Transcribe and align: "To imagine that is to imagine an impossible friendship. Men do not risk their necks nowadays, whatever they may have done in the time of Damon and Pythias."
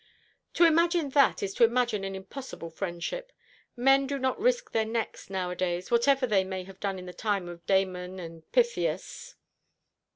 "To 0.55 0.65
imagine 0.65 1.09
that 1.09 1.43
is 1.43 1.53
to 1.53 1.63
imagine 1.63 2.03
an 2.03 2.15
impossible 2.15 2.71
friendship. 2.71 3.31
Men 3.75 4.07
do 4.07 4.17
not 4.17 4.39
risk 4.41 4.71
their 4.71 4.83
necks 4.83 5.29
nowadays, 5.29 5.91
whatever 5.91 6.25
they 6.25 6.43
may 6.43 6.63
have 6.63 6.79
done 6.79 6.97
in 6.97 7.05
the 7.05 7.13
time 7.13 7.47
of 7.47 7.63
Damon 7.67 8.19
and 8.19 8.51
Pythias." 8.51 9.35